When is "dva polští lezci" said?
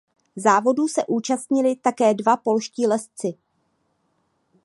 2.13-3.33